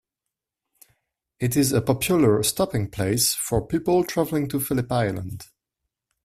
[1.39, 5.45] It is a popular stopping place for people travelling to Phillip Island.